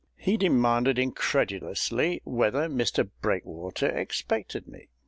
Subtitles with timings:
[0.17, 4.89] He demanded incredulously whether Mr BREAKWATER expected me.